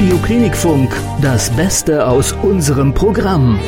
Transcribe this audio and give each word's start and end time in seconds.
Radio 0.00 0.16
Klinikfunk, 0.16 0.96
das 1.20 1.50
Beste 1.50 2.06
aus 2.06 2.32
unserem 2.32 2.94
Programm. 2.94 3.60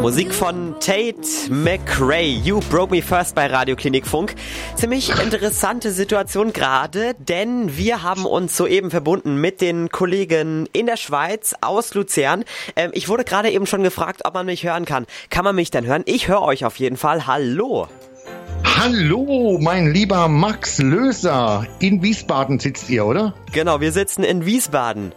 Musik 0.00 0.34
von 0.34 0.74
Tate 0.80 1.22
McRae, 1.48 2.40
You 2.42 2.58
Broke 2.68 2.92
Me 2.92 3.00
First 3.00 3.36
bei 3.36 3.46
Radio 3.46 3.76
Klinikfunk. 3.76 4.34
Ziemlich 4.74 5.10
interessante 5.22 5.92
Situation 5.92 6.52
gerade, 6.52 7.14
denn 7.20 7.76
wir 7.76 8.02
haben 8.02 8.26
uns 8.26 8.56
soeben 8.56 8.90
verbunden 8.90 9.40
mit 9.40 9.60
den 9.60 9.88
Kollegen 9.88 10.68
in 10.72 10.86
der 10.86 10.96
Schweiz 10.96 11.54
aus 11.60 11.94
Luzern. 11.94 12.44
Ähm, 12.74 12.90
ich 12.92 13.08
wurde 13.08 13.22
gerade 13.22 13.50
eben 13.50 13.66
schon 13.66 13.84
gefragt, 13.84 14.22
ob 14.24 14.34
man 14.34 14.46
mich 14.46 14.64
hören 14.64 14.84
kann. 14.84 15.06
Kann 15.30 15.44
man 15.44 15.54
mich 15.54 15.70
denn 15.70 15.86
hören? 15.86 16.02
Ich 16.06 16.26
höre 16.26 16.42
euch 16.42 16.64
auf 16.64 16.80
jeden 16.80 16.96
Fall. 16.96 17.28
Hallo. 17.28 17.86
Hallo, 18.80 19.58
mein 19.60 19.92
lieber 19.92 20.28
Max 20.28 20.78
Löser. 20.78 21.66
In 21.80 22.00
Wiesbaden 22.00 22.60
sitzt 22.60 22.88
ihr, 22.88 23.06
oder? 23.06 23.34
Genau, 23.52 23.80
wir 23.80 23.90
sitzen 23.90 24.22
in 24.22 24.46
Wiesbaden. 24.46 25.12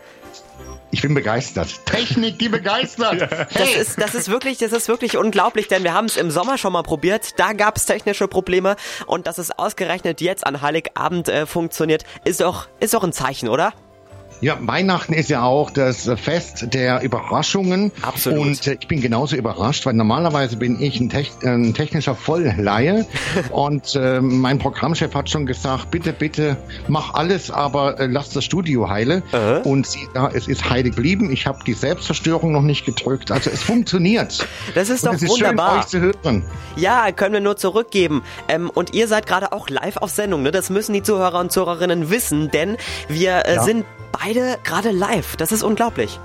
Ich 0.89 1.03
bin 1.03 1.13
begeistert. 1.13 1.85
Technik, 1.85 2.39
die 2.39 2.49
begeistert. 2.49 3.29
Hey. 3.51 3.75
Das 3.75 3.75
ist, 3.75 4.01
das 4.01 4.15
ist 4.15 4.29
wirklich, 4.29 4.57
das 4.57 4.71
ist 4.71 4.87
wirklich 4.87 5.15
unglaublich, 5.15 5.67
denn 5.67 5.83
wir 5.83 5.93
haben 5.93 6.05
es 6.05 6.17
im 6.17 6.31
Sommer 6.31 6.57
schon 6.57 6.73
mal 6.73 6.81
probiert. 6.81 7.39
Da 7.39 7.53
gab 7.53 7.77
es 7.77 7.85
technische 7.85 8.27
Probleme 8.27 8.77
und 9.05 9.27
dass 9.27 9.37
es 9.37 9.51
ausgerechnet 9.51 10.21
jetzt 10.21 10.47
an 10.47 10.63
Heiligabend 10.63 11.29
äh, 11.29 11.45
funktioniert, 11.45 12.03
ist 12.25 12.41
doch, 12.41 12.67
ist 12.79 12.95
doch 12.95 13.03
ein 13.03 13.13
Zeichen, 13.13 13.47
oder? 13.47 13.73
Ja, 14.41 14.57
Weihnachten 14.59 15.13
ist 15.13 15.29
ja 15.29 15.43
auch 15.43 15.69
das 15.69 16.09
Fest 16.15 16.73
der 16.73 17.03
Überraschungen. 17.03 17.91
Absolut. 18.01 18.39
Und 18.39 18.67
äh, 18.67 18.75
ich 18.79 18.87
bin 18.87 18.99
genauso 18.99 19.35
überrascht, 19.35 19.85
weil 19.85 19.93
normalerweise 19.93 20.57
bin 20.57 20.81
ich 20.81 20.99
ein, 20.99 21.09
Tech, 21.09 21.31
ein 21.43 21.75
technischer 21.75 22.15
Vollleihe. 22.15 23.05
und 23.51 23.95
äh, 23.95 24.19
mein 24.19 24.57
Programmchef 24.57 25.13
hat 25.13 25.29
schon 25.29 25.45
gesagt, 25.45 25.91
bitte, 25.91 26.11
bitte, 26.11 26.57
mach 26.87 27.13
alles, 27.13 27.51
aber 27.51 27.99
äh, 27.99 28.07
lass 28.07 28.31
das 28.31 28.43
Studio 28.43 28.89
heile. 28.89 29.21
Uh 29.31 29.69
Und 29.69 29.85
sie, 29.85 30.07
ja, 30.15 30.31
es 30.33 30.47
ist 30.47 30.67
heile 30.67 30.89
geblieben. 30.89 31.31
Ich 31.31 31.45
habe 31.45 31.59
die 31.65 31.73
Selbstzerstörung 31.73 32.51
noch 32.51 32.63
nicht 32.63 32.83
gedrückt. 32.83 33.29
Also 33.29 33.51
es 33.51 33.61
funktioniert. 33.61 34.47
Das 34.73 34.89
ist 34.89 35.05
doch 35.05 35.11
und 35.11 35.21
es 35.21 35.29
wunderbar. 35.29 35.81
Ist 35.81 35.91
schön, 35.91 36.09
euch 36.09 36.13
zu 36.15 36.23
hören. 36.23 36.43
Ja, 36.77 37.11
können 37.11 37.33
wir 37.33 37.41
nur 37.41 37.57
zurückgeben. 37.57 38.23
Ähm, 38.47 38.71
und 38.73 38.95
ihr 38.95 39.07
seid 39.07 39.27
gerade 39.27 39.51
auch 39.51 39.69
live 39.69 39.97
auf 39.97 40.09
Sendung. 40.09 40.41
Ne? 40.41 40.49
Das 40.49 40.71
müssen 40.71 40.93
die 40.93 41.03
Zuhörer 41.03 41.39
und 41.39 41.51
Zuhörerinnen 41.51 42.09
wissen, 42.09 42.49
denn 42.49 42.77
wir 43.07 43.45
äh, 43.45 43.55
ja. 43.55 43.63
sind 43.63 43.85
beide 44.11 44.59
gerade 44.63 44.91
live. 44.91 45.35
Das 45.37 45.51
ist 45.51 45.63
unglaublich. 45.63 46.19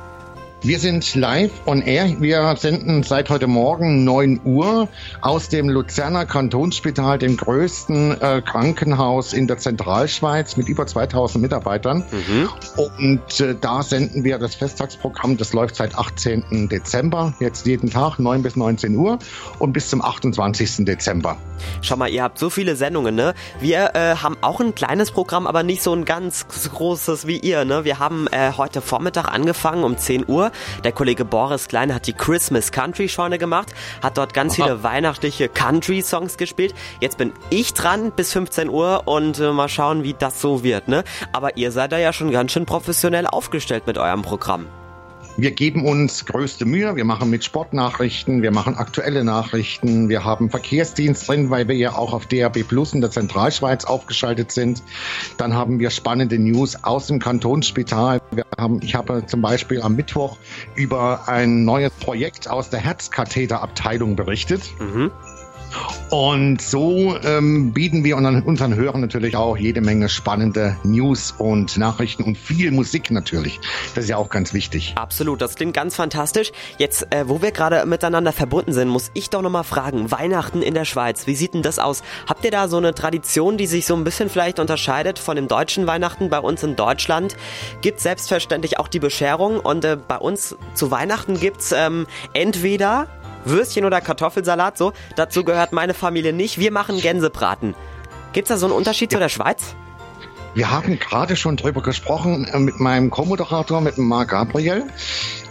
Wir 0.63 0.79
sind 0.79 1.15
live 1.15 1.53
on 1.67 1.83
air. 1.83 2.17
Wir 2.19 2.57
senden 2.57 3.03
seit 3.03 3.29
heute 3.29 3.47
Morgen 3.47 4.05
9 4.05 4.41
Uhr 4.45 4.89
aus 5.21 5.49
dem 5.49 5.69
Luzerner 5.69 6.25
Kantonsspital, 6.25 7.19
dem 7.19 7.37
größten 7.37 8.21
äh, 8.21 8.43
Krankenhaus 8.43 9.35
in 9.35 9.47
der 9.47 9.59
Zentralschweiz 9.59 10.57
mit 10.57 10.69
über 10.69 10.87
2000 10.87 11.43
Mitarbeitern. 11.43 12.05
Mhm. 12.11 12.49
Und 12.77 13.41
äh, 13.41 13.55
da 13.61 13.83
senden 13.83 14.25
wir 14.25 14.39
das 14.39 14.55
Festtagsprogramm. 14.55 15.37
Das 15.37 15.53
läuft 15.53 15.77
seit 15.77 15.95
18. 15.95 16.69
Dezember, 16.69 17.35
jetzt 17.39 17.67
jeden 17.67 17.91
Tag 17.91 18.19
9 18.19 18.43
bis 18.43 18.57
19 18.57 18.97
Uhr 18.97 19.19
und 19.59 19.73
bis 19.73 19.91
zum 19.91 20.03
28. 20.03 20.87
Dezember. 20.87 21.37
Schau 21.83 21.97
mal, 21.97 22.09
ihr 22.09 22.23
habt 22.23 22.39
so 22.39 22.51
viele 22.51 22.77
Sendungen, 22.77 23.15
ne? 23.15 23.35
Wir 23.61 23.95
äh, 23.95 24.17
haben 24.17 24.37
auch 24.41 24.61
ein 24.61 24.75
kleines 24.75 25.11
Programm, 25.11 25.47
aber 25.47 25.63
nicht 25.63 25.83
so 25.83 25.93
ein 25.93 26.05
ganz 26.05 26.47
großes 26.49 27.27
wie 27.27 27.39
ihr, 27.39 27.65
ne? 27.65 27.85
Wir 27.85 27.99
haben 27.99 28.27
äh, 28.29 28.53
heute 28.57 28.81
Vormittag 28.81 29.29
angefangen 29.29 29.85
um 29.85 29.97
10 29.97 30.29
Uhr. 30.29 30.46
Der 30.85 30.93
Kollege 30.93 31.25
Boris 31.25 31.69
Klein 31.69 31.95
hat 31.95 32.07
die 32.07 32.13
Christmas 32.13 32.73
Country 32.73 33.09
Scheune 33.09 33.39
gemacht, 33.39 33.75
hat 34.03 34.19
dort 34.19 34.35
ganz 34.35 34.59
Aha. 34.59 34.65
viele 34.65 34.83
weihnachtliche 34.83 35.49
Country-Songs 35.49 36.37
gespielt. 36.37 36.75
Jetzt 37.01 37.19
bin 37.19 37.33
ich 37.51 37.75
dran 37.75 38.13
bis 38.13 38.33
15 38.33 38.69
Uhr 38.69 39.03
und 39.07 39.39
äh, 39.39 39.53
mal 39.53 39.69
schauen, 39.69 40.03
wie 40.03 40.15
das 40.15 40.41
so 40.41 40.63
wird, 40.63 40.89
ne? 40.89 41.05
Aber 41.33 41.57
ihr 41.57 41.73
seid 41.73 41.93
da 41.93 41.99
ja 41.99 42.13
schon 42.13 42.31
ganz 42.31 42.53
schön 42.53 42.67
professionell 42.67 43.27
aufgestellt 43.27 43.87
mit 43.87 43.99
eurem 43.99 44.23
Programm. 44.23 44.67
Wir 45.39 45.51
geben 45.51 45.85
uns 45.85 46.25
größte 46.25 46.65
Mühe. 46.65 46.97
Wir 46.97 47.05
machen 47.05 47.29
mit 47.29 47.45
Sportnachrichten, 47.45 48.41
wir 48.41 48.53
machen 48.53 48.75
aktuelle 48.75 49.23
Nachrichten, 49.23 50.09
wir 50.09 50.25
haben 50.25 50.49
Verkehrsdienst 50.49 51.29
drin, 51.29 51.51
weil 51.51 51.69
wir 51.69 51.77
ja 51.77 51.95
auch 51.95 52.15
auf 52.15 52.25
DAB 52.25 52.63
Plus 52.67 52.95
in 52.95 53.03
der 53.03 53.11
Zentralschweiz 53.11 53.85
aufgeschaltet 53.85 54.51
sind. 54.51 54.83
Dann 55.37 55.53
haben 55.53 55.79
wir 55.79 55.91
spannende 55.91 56.39
News 56.39 56.83
aus 56.85 57.09
dem 57.09 57.19
Kantonsspital. 57.19 58.23
Wir 58.31 58.47
haben, 58.57 58.81
ich 58.83 58.95
habe 58.95 59.27
zum 59.27 59.43
Beispiel 59.43 59.83
am 59.83 59.95
Mittwoch 59.95 60.39
über 60.75 61.29
ein 61.29 61.67
neues 61.67 61.93
Projekt 61.93 62.49
aus 62.49 62.71
der 62.71 62.81
Herzkatheterabteilung 62.81 64.17
berichtet. 64.17 64.63
Mhm. 64.81 65.11
Und 66.11 66.63
so 66.63 67.19
ähm, 67.25 67.73
bieten 67.73 68.05
wir 68.05 68.17
unseren 68.17 68.75
Hörern 68.77 69.01
natürlich 69.01 69.37
auch 69.37 69.57
jede 69.57 69.81
Menge 69.81 70.09
spannende 70.09 70.77
News 70.85 71.35
und 71.37 71.77
Nachrichten 71.77 72.23
und 72.23 72.39
viel 72.39 72.71
Musik 72.71 73.11
natürlich. 73.11 73.59
Das 73.95 74.05
ist 74.05 74.11
ja 74.11 74.17
auch 74.17 74.29
ganz 74.29 74.55
wichtig. 74.55 74.95
Absolut, 74.97 75.41
das 75.41 75.57
klingt 75.57 75.75
ganz 75.75 75.97
fantastisch. 75.97 76.53
Jetzt, 76.79 77.13
äh, 77.13 77.29
wo 77.29 77.43
wir 77.43 77.51
gerade 77.51 77.85
miteinander 77.87 78.33
verbunden 78.33 78.73
sind, 78.73 78.89
muss 78.89 79.11
ich 79.15 79.31
doch 79.31 79.43
nochmal 79.43 79.65
fragen, 79.65 80.11
Weihnachten 80.13 80.63
in 80.63 80.75
der 80.75 80.85
Schweiz, 80.85 81.27
wie 81.27 81.35
sieht 81.35 81.55
denn 81.55 81.63
das 81.63 81.81
aus? 81.81 82.03
Habt 82.29 82.45
ihr 82.45 82.53
da 82.53 82.69
so 82.69 82.77
eine 82.77 82.95
Tradition, 82.95 83.59
die 83.59 83.67
sich 83.67 83.85
so 83.87 83.97
ein 83.97 84.05
bisschen 84.05 84.31
vielleicht 84.31 84.61
unterscheidet 84.61 85.19
von 85.19 85.35
dem 85.35 85.49
deutschen 85.49 85.89
Weihnachten 85.89 86.31
bei 86.31 86.39
uns 86.39 86.63
in 86.63 86.77
Deutschland? 86.77 87.37
Gibt 87.81 87.99
selbstverständlich 87.99 88.79
auch 88.79 88.89
die 88.89 89.01
Bescherung 89.01 89.59
und 89.59 89.85
äh, 89.85 89.97
bei 89.97 90.19
uns 90.19 90.57
zu 90.75 90.93
Weihnachten 90.93 91.41
gibt's 91.41 91.73
ähm, 91.73 92.07
entweder 92.33 93.09
Würstchen 93.47 93.85
oder 93.85 94.01
Kartoffelsalat, 94.01 94.77
so. 94.77 94.93
Dazu 95.17 95.45
gehört 95.45 95.73
meine 95.73 95.95
Familie 95.95 96.33
nicht. 96.33 96.59
Wir 96.59 96.73
machen 96.73 97.01
Gänsebraten. 97.01 97.75
Gibt's 98.33 98.49
da 98.49 98.59
so 98.59 98.67
einen 98.67 98.75
Unterschied 98.75 99.13
ja. 99.13 99.17
zu 99.17 99.21
der 99.21 99.29
Schweiz? 99.29 99.75
Wir 100.55 100.71
haben 100.71 100.99
gerade 100.99 101.37
schon 101.37 101.57
drüber 101.57 101.83
gesprochen 101.83 102.47
äh, 102.47 102.59
mit 102.59 102.81
meinem 102.81 103.11
Co-Moderator, 103.11 103.81
mit 103.81 103.99
Marc 103.99 104.31
Gabriel. 104.31 104.85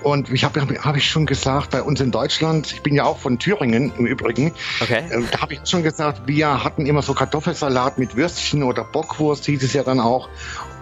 Und 0.06 0.32
ich 0.32 0.44
habe 0.44 0.62
hab 0.62 0.96
ich 0.96 1.10
schon 1.10 1.26
gesagt, 1.26 1.72
bei 1.72 1.82
uns 1.82 2.00
in 2.00 2.12
Deutschland, 2.12 2.72
ich 2.72 2.84
bin 2.84 2.94
ja 2.94 3.06
auch 3.06 3.18
von 3.18 3.40
Thüringen 3.40 3.92
im 3.98 4.06
Übrigen, 4.06 4.54
okay. 4.80 5.04
äh, 5.10 5.24
da 5.32 5.42
habe 5.42 5.56
ich 5.56 5.62
schon 5.66 5.82
gesagt, 5.82 6.28
wir 6.28 6.64
hatten 6.64 6.86
immer 6.86 7.02
so 7.02 7.16
Kartoffelsalat 7.16 7.98
mit 7.98 8.16
Würstchen 8.16 8.62
oder 8.62 8.84
Bockwurst, 8.84 9.46
hieß 9.46 9.64
es 9.64 9.74
ja 9.74 9.82
dann 9.82 10.00
auch. 10.00 10.30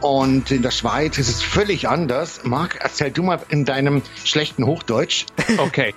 Und 0.01 0.51
in 0.51 0.61
der 0.61 0.71
Schweiz 0.71 1.17
ist 1.17 1.29
es 1.29 1.41
völlig 1.41 1.87
anders. 1.87 2.41
Marc, 2.43 2.79
erzähl 2.81 3.11
du 3.11 3.23
mal 3.23 3.39
in 3.47 3.63
deinem 3.63 4.01
schlechten 4.25 4.65
Hochdeutsch. 4.65 5.25
Okay. 5.57 5.95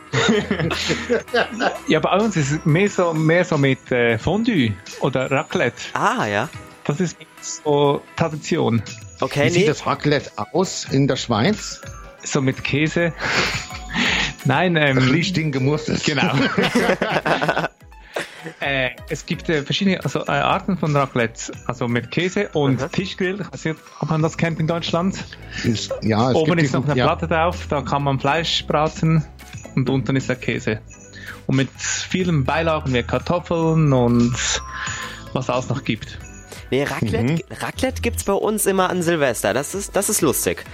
ja, 1.89 1.99
bei 1.99 2.17
uns 2.17 2.37
ist 2.37 2.53
es 2.53 2.65
mehr 2.65 2.89
so, 2.89 3.13
mehr 3.13 3.45
so 3.45 3.59
mit 3.59 3.91
äh, 3.91 4.19
Fondue 4.19 4.75
oder 5.01 5.29
Raclette. 5.33 5.83
Ah, 5.95 6.27
ja. 6.27 6.49
Das 6.85 7.01
ist 7.01 7.17
so 7.41 8.03
Tradition. 8.15 8.85
Okay, 9.21 9.41
Wie 9.41 9.45
nee. 9.45 9.51
sieht 9.51 9.69
das 9.69 9.85
Raclette 9.85 10.31
aus 10.53 10.87
in 10.89 11.09
der 11.09 11.17
Schweiz? 11.17 11.81
So 12.27 12.43
mit 12.43 12.65
Käse. 12.65 13.13
Nein, 14.45 14.77
ähm. 14.77 14.99
Richtig 14.99 15.53
gemustert. 15.53 16.05
Genau. 16.05 16.33
äh, 18.61 18.91
es 19.09 19.27
gibt 19.27 19.49
äh, 19.49 19.63
verschiedene 19.63 20.03
also, 20.05 20.27
äh, 20.27 20.33
Arten 20.33 20.77
von 20.77 20.95
Raclette, 20.95 21.53
also 21.67 21.89
mit 21.89 22.11
Käse 22.11 22.49
und 22.53 22.81
mhm. 22.81 22.93
Tischgrill. 22.93 23.41
Ich 23.41 23.53
weiß 23.53 23.65
nicht, 23.65 23.77
ob 24.01 24.11
man 24.11 24.23
das 24.23 24.37
kennt 24.37 24.61
in 24.61 24.67
Deutschland. 24.67 25.25
Ist, 25.65 25.95
ja, 26.03 26.31
es 26.31 26.37
Oben 26.37 26.59
ist 26.59 26.73
noch 26.75 26.85
eine 26.85 26.97
ja. 26.97 27.07
Platte 27.07 27.29
drauf, 27.29 27.67
da 27.69 27.83
kann 27.83 28.03
man 28.03 28.19
Fleisch 28.21 28.67
braten 28.67 29.25
und 29.75 29.89
unten 29.89 30.17
ist 30.17 30.29
der 30.29 30.37
Käse. 30.37 30.81
Und 31.47 31.57
mit 31.57 31.71
vielen 31.79 32.45
Beilagen 32.45 32.93
wie 32.93 33.03
Kartoffeln 33.03 33.93
und 33.93 34.35
was 35.33 35.45
es 35.45 35.51
auch 35.51 35.69
noch 35.69 35.85
gibt. 35.85 36.19
Nee, 36.71 36.83
Raclette, 36.83 37.23
mhm. 37.23 37.41
Raclette 37.51 38.03
gibt's 38.03 38.25
bei 38.25 38.33
uns 38.33 38.67
immer 38.67 38.91
an 38.91 39.03
Silvester. 39.03 39.55
Das 39.55 39.75
ist, 39.75 39.95
das 39.95 40.09
ist 40.09 40.21
lustig. 40.21 40.65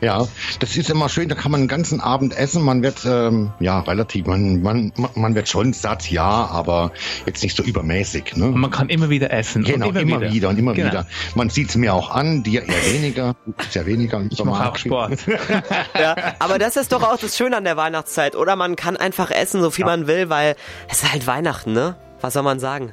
Ja, 0.00 0.26
das 0.60 0.76
ist 0.76 0.90
immer 0.90 1.08
schön, 1.08 1.28
da 1.28 1.34
kann 1.34 1.50
man 1.50 1.60
einen 1.60 1.68
ganzen 1.68 2.00
Abend 2.00 2.36
essen. 2.36 2.62
Man 2.62 2.82
wird, 2.82 3.06
ähm, 3.06 3.52
ja, 3.60 3.80
relativ, 3.80 4.26
man, 4.26 4.60
man, 4.60 4.92
man 5.14 5.34
wird 5.34 5.48
schon 5.48 5.72
satt, 5.72 6.10
ja, 6.10 6.22
aber 6.22 6.92
jetzt 7.24 7.42
nicht 7.42 7.56
so 7.56 7.62
übermäßig. 7.62 8.36
Ne? 8.36 8.46
Und 8.46 8.58
man 8.58 8.70
kann 8.70 8.90
immer 8.90 9.08
wieder 9.08 9.30
essen. 9.32 9.64
Genau, 9.64 9.88
immer, 9.88 10.00
immer 10.00 10.20
wieder. 10.20 10.32
wieder. 10.32 10.48
und 10.50 10.58
immer 10.58 10.74
genau. 10.74 10.90
wieder. 10.90 11.06
Man 11.34 11.48
sieht 11.48 11.70
es 11.70 11.76
mir 11.76 11.94
auch 11.94 12.10
an, 12.10 12.42
dir 12.42 12.62
eher 12.62 12.92
weniger, 12.92 13.36
du 13.46 13.52
ja 13.72 13.86
weniger. 13.86 14.22
Ich 14.30 14.44
mache 14.44 14.70
auch 14.70 14.76
Sport. 14.76 15.18
ja, 15.98 16.14
aber 16.38 16.58
das 16.58 16.76
ist 16.76 16.92
doch 16.92 17.02
auch 17.02 17.18
das 17.18 17.36
Schöne 17.36 17.56
an 17.56 17.64
der 17.64 17.78
Weihnachtszeit, 17.78 18.36
oder? 18.36 18.54
Man 18.54 18.76
kann 18.76 18.96
einfach 18.96 19.30
essen, 19.30 19.62
so 19.62 19.70
viel 19.70 19.86
ja. 19.86 19.96
man 19.96 20.06
will, 20.06 20.28
weil 20.28 20.56
es 20.88 21.02
ist 21.02 21.10
halt 21.12 21.26
Weihnachten, 21.26 21.72
ne? 21.72 21.96
Was 22.20 22.34
soll 22.34 22.42
man 22.42 22.58
sagen? 22.58 22.92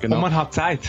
Genau. 0.00 0.16
Und 0.16 0.22
man 0.22 0.34
hat 0.34 0.54
Zeit. 0.54 0.80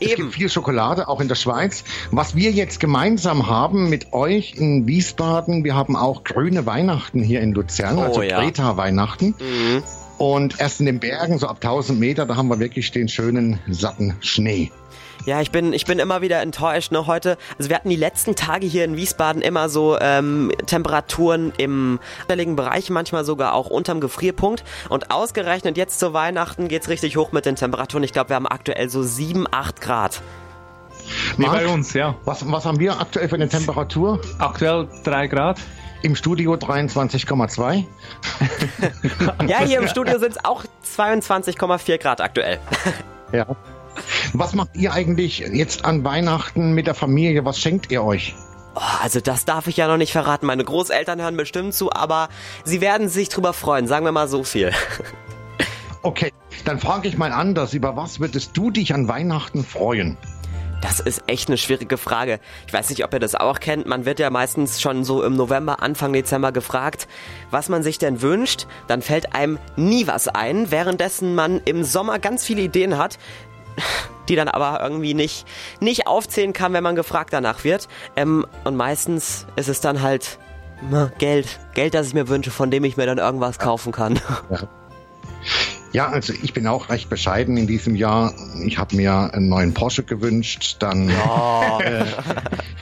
Es 0.00 0.08
Eben. 0.08 0.16
gibt 0.16 0.34
viel 0.34 0.48
Schokolade, 0.48 1.08
auch 1.08 1.20
in 1.20 1.28
der 1.28 1.34
Schweiz. 1.34 1.84
Was 2.10 2.34
wir 2.34 2.50
jetzt 2.50 2.80
gemeinsam 2.80 3.48
haben 3.48 3.90
mit 3.90 4.12
euch 4.12 4.54
in 4.54 4.86
Wiesbaden, 4.86 5.64
wir 5.64 5.74
haben 5.74 5.96
auch 5.96 6.24
grüne 6.24 6.66
Weihnachten 6.66 7.22
hier 7.22 7.40
in 7.40 7.52
Luzern, 7.52 7.98
oh, 7.98 8.02
also 8.02 8.22
ja. 8.22 8.40
Greta-Weihnachten. 8.40 9.34
Mhm. 9.38 9.82
Und 10.16 10.60
erst 10.60 10.80
in 10.80 10.86
den 10.86 11.00
Bergen, 11.00 11.38
so 11.38 11.48
ab 11.48 11.56
1000 11.56 11.98
Meter, 11.98 12.24
da 12.26 12.36
haben 12.36 12.48
wir 12.48 12.60
wirklich 12.60 12.92
den 12.92 13.08
schönen, 13.08 13.58
satten 13.68 14.14
Schnee. 14.20 14.70
Ja, 15.26 15.40
ich 15.40 15.50
bin, 15.50 15.72
ich 15.72 15.86
bin 15.86 15.98
immer 15.98 16.20
wieder 16.20 16.40
enttäuscht. 16.42 16.92
Ne? 16.92 17.06
Heute, 17.06 17.38
also 17.58 17.70
wir 17.70 17.76
hatten 17.76 17.88
die 17.88 17.96
letzten 17.96 18.36
Tage 18.36 18.66
hier 18.66 18.84
in 18.84 18.96
Wiesbaden 18.96 19.42
immer 19.42 19.68
so 19.68 19.98
ähm, 20.00 20.52
Temperaturen 20.66 21.52
im 21.56 21.98
stelligen 22.24 22.56
Bereich, 22.56 22.90
manchmal 22.90 23.24
sogar 23.24 23.54
auch 23.54 23.70
unterm 23.70 24.00
Gefrierpunkt. 24.00 24.64
Und 24.88 25.10
ausgerechnet 25.10 25.76
jetzt 25.76 25.98
zu 25.98 26.12
Weihnachten 26.12 26.68
geht's 26.68 26.88
richtig 26.88 27.16
hoch 27.16 27.32
mit 27.32 27.46
den 27.46 27.56
Temperaturen. 27.56 28.04
Ich 28.04 28.12
glaube, 28.12 28.30
wir 28.30 28.36
haben 28.36 28.46
aktuell 28.46 28.88
so 28.90 29.02
7, 29.02 29.46
8 29.50 29.80
Grad. 29.80 30.22
Wie 31.36 31.46
bei 31.46 31.66
uns, 31.66 31.92
ja. 31.92 32.14
Was, 32.24 32.50
was 32.50 32.64
haben 32.64 32.78
wir 32.78 33.00
aktuell 33.00 33.28
für 33.28 33.34
eine 33.34 33.48
Temperatur? 33.48 34.20
Aktuell 34.38 34.88
3 35.04 35.26
Grad. 35.28 35.58
Im 36.02 36.14
Studio 36.14 36.54
23,2. 36.54 37.84
Ja, 39.46 39.60
hier 39.60 39.78
im 39.78 39.88
Studio 39.88 40.18
sind 40.18 40.32
es 40.32 40.44
auch 40.44 40.64
22,4 40.96 41.98
Grad 41.98 42.20
aktuell. 42.20 42.60
Ja. 43.32 43.46
Was 44.36 44.52
macht 44.52 44.70
ihr 44.74 44.92
eigentlich 44.92 45.38
jetzt 45.38 45.84
an 45.84 46.02
Weihnachten 46.02 46.72
mit 46.72 46.88
der 46.88 46.94
Familie? 46.94 47.44
Was 47.44 47.56
schenkt 47.56 47.92
ihr 47.92 48.02
euch? 48.02 48.34
Oh, 48.74 48.80
also 49.00 49.20
das 49.20 49.44
darf 49.44 49.68
ich 49.68 49.76
ja 49.76 49.86
noch 49.86 49.96
nicht 49.96 50.10
verraten. 50.10 50.46
Meine 50.46 50.64
Großeltern 50.64 51.22
hören 51.22 51.36
bestimmt 51.36 51.72
zu, 51.72 51.92
aber 51.92 52.28
sie 52.64 52.80
werden 52.80 53.08
sich 53.08 53.28
drüber 53.28 53.52
freuen, 53.52 53.86
sagen 53.86 54.04
wir 54.04 54.12
mal 54.12 54.28
so 54.28 54.44
viel. 54.44 54.72
Okay, 56.02 56.34
dann 56.66 56.78
frage 56.78 57.08
ich 57.08 57.16
mal 57.16 57.32
anders. 57.32 57.72
Über 57.72 57.96
was 57.96 58.20
würdest 58.20 58.54
du 58.54 58.70
dich 58.70 58.92
an 58.92 59.08
Weihnachten 59.08 59.64
freuen? 59.64 60.18
Das 60.82 61.00
ist 61.00 61.22
echt 61.28 61.48
eine 61.48 61.56
schwierige 61.56 61.96
Frage. 61.96 62.40
Ich 62.66 62.74
weiß 62.74 62.90
nicht, 62.90 63.02
ob 63.04 63.14
ihr 63.14 63.20
das 63.20 63.34
auch 63.34 63.58
kennt. 63.58 63.86
Man 63.86 64.04
wird 64.04 64.18
ja 64.18 64.28
meistens 64.28 64.82
schon 64.82 65.02
so 65.02 65.22
im 65.22 65.34
November, 65.34 65.82
Anfang 65.82 66.12
Dezember 66.12 66.52
gefragt, 66.52 67.08
was 67.50 67.70
man 67.70 67.82
sich 67.82 67.96
denn 67.96 68.20
wünscht. 68.20 68.66
Dann 68.86 69.00
fällt 69.00 69.34
einem 69.34 69.58
nie 69.76 70.06
was 70.06 70.28
ein, 70.28 70.70
währenddessen 70.70 71.34
man 71.34 71.62
im 71.64 71.84
Sommer 71.84 72.18
ganz 72.18 72.44
viele 72.44 72.60
Ideen 72.60 72.98
hat, 72.98 73.18
die 74.28 74.36
dann 74.36 74.48
aber 74.48 74.80
irgendwie 74.82 75.14
nicht, 75.14 75.46
nicht 75.80 76.06
aufzählen 76.06 76.52
kann, 76.52 76.72
wenn 76.72 76.82
man 76.82 76.96
gefragt 76.96 77.32
danach 77.32 77.64
wird. 77.64 77.88
Ähm, 78.16 78.46
und 78.64 78.76
meistens 78.76 79.46
ist 79.56 79.68
es 79.68 79.80
dann 79.80 80.02
halt 80.02 80.38
na, 80.90 81.10
Geld. 81.18 81.60
Geld, 81.74 81.94
das 81.94 82.08
ich 82.08 82.14
mir 82.14 82.28
wünsche, 82.28 82.50
von 82.50 82.70
dem 82.70 82.84
ich 82.84 82.96
mir 82.96 83.06
dann 83.06 83.18
irgendwas 83.18 83.58
kaufen 83.58 83.92
kann. 83.92 84.20
Ja, 85.92 86.08
also 86.08 86.32
ich 86.42 86.52
bin 86.52 86.66
auch 86.66 86.88
recht 86.88 87.08
bescheiden 87.08 87.56
in 87.56 87.68
diesem 87.68 87.94
Jahr. 87.94 88.34
Ich 88.66 88.78
habe 88.78 88.96
mir 88.96 89.32
einen 89.32 89.48
neuen 89.48 89.74
Porsche 89.74 90.02
gewünscht. 90.02 90.78
Dann 90.80 91.08
äh, 91.78 92.04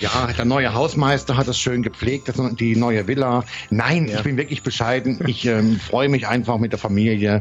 ja, 0.00 0.29
der 0.35 0.47
neue 0.47 0.73
Hausmeister 0.73 1.37
hat 1.37 1.47
es 1.47 1.59
schön 1.59 1.83
gepflegt, 1.83 2.31
das, 2.31 2.37
die 2.55 2.75
neue 2.75 3.06
Villa. 3.06 3.44
Nein, 3.69 4.06
ich 4.06 4.23
bin 4.23 4.39
wirklich 4.39 4.62
bescheiden. 4.62 5.23
Ich 5.27 5.44
ähm, 5.44 5.79
freue 5.79 6.09
mich 6.09 6.27
einfach 6.27 6.56
mit 6.56 6.73
der 6.73 6.79
Familie 6.79 7.41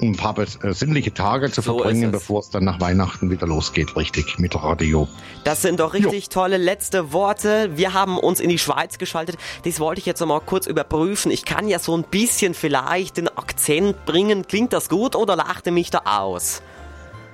ein 0.00 0.16
paar 0.16 0.38
äh, 0.38 0.46
sinnliche 0.72 1.12
Tage 1.12 1.50
zu 1.50 1.60
So 1.60 1.78
verbringen, 1.78 2.10
bevor 2.10 2.40
es 2.40 2.50
dann 2.50 2.64
nach 2.64 2.80
Weihnachten 2.80 3.30
wieder 3.30 3.46
losgeht, 3.46 3.96
richtig, 3.96 4.38
mit 4.38 4.54
Radio. 4.54 5.08
Das 5.44 5.62
sind 5.62 5.80
doch 5.80 5.94
richtig 5.94 6.28
tolle 6.28 6.56
letzte 6.56 7.12
Worte. 7.12 7.70
Wir 7.76 7.92
haben 7.92 8.18
uns 8.18 8.40
in 8.40 8.48
die 8.48 8.58
Schweiz 8.58 8.98
geschaltet. 8.98 9.36
Das 9.64 9.80
wollte 9.80 10.00
ich 10.00 10.06
jetzt 10.06 10.20
noch 10.20 10.26
mal 10.26 10.40
kurz 10.40 10.66
überprüfen. 10.66 11.30
Ich 11.30 11.44
kann 11.44 11.68
ja 11.68 11.78
so 11.78 11.96
ein 11.96 12.04
bisschen 12.04 12.54
vielleicht 12.54 13.16
den 13.16 13.28
Akzent 13.28 14.04
bringen. 14.06 14.46
Klingt 14.46 14.72
das 14.72 14.88
gut 14.88 15.16
oder 15.16 15.36
lachte 15.36 15.70
mich 15.70 15.90
da 15.90 16.02
aus? 16.04 16.62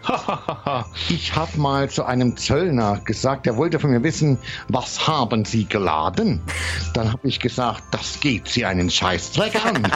Ich 1.09 1.35
habe 1.35 1.59
mal 1.59 1.91
zu 1.91 2.05
einem 2.05 2.37
Zöllner 2.37 3.01
gesagt, 3.05 3.47
der 3.47 3.56
wollte 3.56 3.79
von 3.79 3.91
mir 3.91 4.03
wissen, 4.03 4.39
was 4.69 5.06
haben 5.06 5.45
Sie 5.45 5.65
geladen? 5.65 6.41
Dann 6.95 7.12
habe 7.12 7.29
ich 7.29 7.41
gesagt, 7.41 7.83
das 7.91 8.21
geht 8.21 8.49
Sie 8.49 8.65
einen 8.65 8.91
Scheißdreck 8.91 9.65
an. 9.65 9.87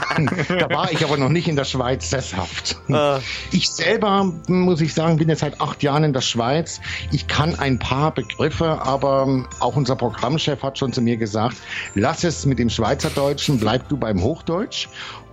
da 0.48 0.70
war 0.70 0.92
ich 0.92 1.04
aber 1.04 1.16
noch 1.16 1.28
nicht 1.28 1.48
in 1.48 1.56
der 1.56 1.64
Schweiz 1.64 2.10
sesshaft. 2.10 2.76
Äh. 2.88 3.18
Ich 3.52 3.70
selber, 3.70 4.32
muss 4.48 4.80
ich 4.80 4.94
sagen, 4.94 5.16
bin 5.16 5.28
jetzt 5.28 5.40
seit 5.40 5.60
acht 5.60 5.82
Jahren 5.82 6.04
in 6.04 6.12
der 6.12 6.20
Schweiz. 6.20 6.80
Ich 7.12 7.26
kann 7.26 7.58
ein 7.58 7.78
paar 7.78 8.12
Begriffe, 8.12 8.82
aber 8.82 9.46
auch 9.60 9.76
unser 9.76 9.96
Programmchef 9.96 10.62
hat 10.62 10.78
schon 10.78 10.92
zu 10.92 11.00
mir 11.00 11.16
gesagt, 11.16 11.56
lass 11.94 12.24
es 12.24 12.46
mit 12.46 12.58
dem 12.58 12.70
Schweizerdeutschen, 12.70 13.58
bleib 13.58 13.88
du 13.88 13.96
beim 13.96 14.22
Hochdeutsch 14.22 14.88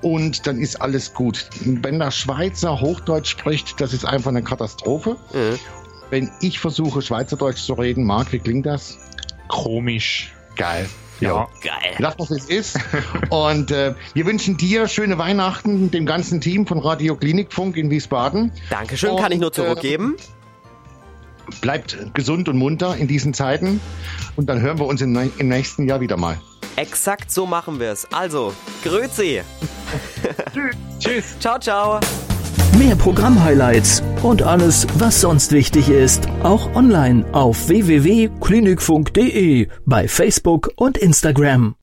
und 0.05 0.45
dann 0.45 0.59
ist 0.59 0.83
alles 0.83 1.15
gut. 1.15 1.49
Wenn 1.61 1.97
der 1.97 2.11
Schweizer 2.11 2.79
Hochdeutsch 2.79 3.27
spricht, 3.31 3.81
das 3.81 3.91
ist 3.91 4.05
einfach 4.05 4.29
eine 4.29 4.43
Katastrophe. 4.43 5.17
Wenn 6.11 6.29
ich 6.41 6.59
versuche, 6.59 7.01
Schweizerdeutsch 7.01 7.65
zu 7.65 7.73
reden, 7.73 8.03
Marc, 8.03 8.31
wie 8.31 8.37
klingt 8.37 8.67
das? 8.67 8.99
Komisch. 9.47 10.31
Geil. 10.57 10.87
Ja. 11.21 11.47
Geil. 11.63 11.95
Lass 11.97 12.19
was 12.19 12.29
es 12.29 12.45
ist. 12.45 12.77
Und 13.31 13.71
äh, 13.71 13.95
wir 14.13 14.25
wünschen 14.27 14.57
dir 14.57 14.87
schöne 14.87 15.17
Weihnachten, 15.17 15.89
dem 15.89 16.05
ganzen 16.05 16.39
Team 16.39 16.67
von 16.67 16.77
Radio 16.77 17.15
Klinikfunk 17.15 17.75
in 17.75 17.89
Wiesbaden. 17.89 18.51
Dankeschön, 18.69 19.15
kann 19.17 19.31
ich 19.31 19.39
nur 19.39 19.47
Und, 19.47 19.57
äh, 19.57 19.63
zurückgeben. 19.63 20.17
Bleibt 21.61 22.13
gesund 22.13 22.47
und 22.47 22.57
munter 22.57 22.95
in 22.95 23.07
diesen 23.07 23.33
Zeiten. 23.33 23.81
Und 24.35 24.49
dann 24.49 24.61
hören 24.61 24.77
wir 24.77 24.85
uns 24.85 25.01
im, 25.01 25.31
im 25.39 25.47
nächsten 25.47 25.87
Jahr 25.87 25.99
wieder 25.99 26.17
mal. 26.17 26.39
Exakt 26.75 27.31
so 27.31 27.45
machen 27.45 27.79
wir 27.79 27.91
es. 27.91 28.11
Also, 28.11 28.53
grüezi. 28.83 29.41
Tschüss. 30.99 31.39
Ciao, 31.39 31.59
ciao. 31.59 31.99
Mehr 32.77 32.95
Programm-Highlights 32.95 34.03
und 34.21 34.41
alles, 34.41 34.85
was 34.95 35.21
sonst 35.21 35.53
wichtig 35.53 35.87
ist, 35.89 36.27
auch 36.43 36.75
online 36.75 37.23
auf 37.31 37.69
www.klinikfunk.de, 37.69 39.69
bei 39.85 40.07
Facebook 40.09 40.71
und 40.75 40.97
Instagram. 40.97 41.75